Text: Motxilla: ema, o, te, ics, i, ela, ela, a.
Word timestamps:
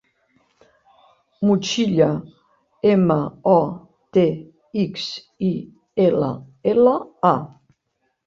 Motxilla: 1.49 2.07
ema, 2.91 3.17
o, 3.53 3.57
te, 4.17 4.23
ics, 4.85 5.05
i, 5.51 5.53
ela, 6.07 6.31
ela, 6.75 6.97
a. 7.33 7.35